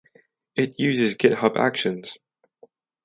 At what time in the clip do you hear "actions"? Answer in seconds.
1.55-2.17